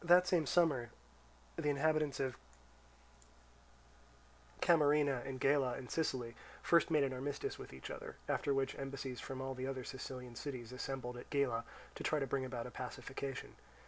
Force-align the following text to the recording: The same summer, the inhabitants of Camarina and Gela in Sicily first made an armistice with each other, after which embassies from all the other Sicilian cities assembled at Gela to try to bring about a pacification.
The 0.03 0.23
same 0.23 0.47
summer, 0.47 0.89
the 1.57 1.69
inhabitants 1.69 2.19
of 2.19 2.35
Camarina 4.59 5.21
and 5.27 5.39
Gela 5.39 5.77
in 5.77 5.89
Sicily 5.89 6.33
first 6.63 6.89
made 6.89 7.03
an 7.03 7.13
armistice 7.13 7.59
with 7.59 7.71
each 7.71 7.91
other, 7.91 8.15
after 8.27 8.51
which 8.51 8.73
embassies 8.79 9.19
from 9.19 9.41
all 9.41 9.53
the 9.53 9.67
other 9.67 9.83
Sicilian 9.83 10.33
cities 10.35 10.71
assembled 10.71 11.17
at 11.17 11.29
Gela 11.29 11.65
to 11.93 12.03
try 12.03 12.17
to 12.17 12.25
bring 12.25 12.45
about 12.45 12.65
a 12.65 12.71
pacification. 12.71 13.49